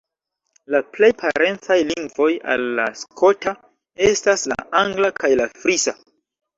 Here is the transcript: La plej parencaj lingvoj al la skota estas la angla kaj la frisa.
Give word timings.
La 0.75 0.79
plej 0.95 1.09
parencaj 1.19 1.77
lingvoj 1.91 2.31
al 2.55 2.67
la 2.81 2.87
skota 3.05 3.55
estas 4.11 4.51
la 4.55 4.61
angla 4.85 5.17
kaj 5.23 5.37
la 5.47 5.51
frisa. 5.65 6.01